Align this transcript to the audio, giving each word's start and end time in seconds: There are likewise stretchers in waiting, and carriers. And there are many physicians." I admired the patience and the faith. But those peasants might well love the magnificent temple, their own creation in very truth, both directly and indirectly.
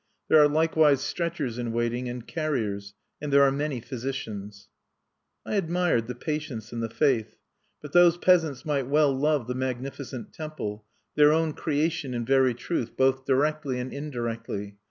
There 0.29 0.41
are 0.41 0.47
likewise 0.47 1.01
stretchers 1.01 1.59
in 1.59 1.73
waiting, 1.73 2.09
and 2.09 2.25
carriers. 2.25 2.95
And 3.21 3.31
there 3.31 3.43
are 3.43 3.51
many 3.51 3.79
physicians." 3.79 4.67
I 5.45 5.53
admired 5.57 6.07
the 6.07 6.15
patience 6.15 6.73
and 6.73 6.81
the 6.81 6.89
faith. 6.89 7.35
But 7.83 7.91
those 7.93 8.17
peasants 8.17 8.65
might 8.65 8.87
well 8.87 9.13
love 9.15 9.45
the 9.45 9.53
magnificent 9.53 10.33
temple, 10.33 10.85
their 11.13 11.31
own 11.31 11.53
creation 11.53 12.15
in 12.15 12.25
very 12.25 12.55
truth, 12.55 12.97
both 12.97 13.25
directly 13.25 13.77
and 13.79 13.93
indirectly. 13.93 14.77